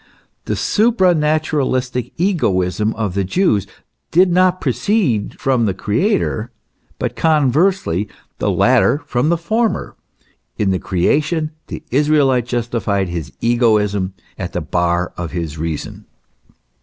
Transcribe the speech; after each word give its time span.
The 0.45 0.55
supranaturalistic 0.55 2.11
egoism 2.17 2.91
of 2.95 3.13
the 3.13 3.23
Jews 3.23 3.67
did 4.09 4.31
not 4.31 4.59
proceed 4.59 5.39
from 5.39 5.67
the 5.67 5.75
Creator, 5.75 6.49
but 6.97 7.15
conversely, 7.15 8.07
the 8.39 8.49
latter 8.49 9.03
from 9.05 9.29
the 9.29 9.37
former; 9.37 9.95
in 10.57 10.71
the 10.71 10.79
creation 10.79 11.51
the 11.67 11.83
Israelite 11.91 12.47
justified 12.47 13.09
his 13.09 13.31
egoism 13.41 14.15
at 14.39 14.53
the 14.53 14.61
bar 14.61 15.13
of 15.17 15.33
his 15.33 15.59
reason. 15.59 16.07